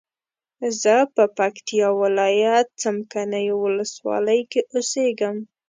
[0.81, 5.37] زه په پکتیا ولایت څمکنیو ولسوالۍ کی اوسیږم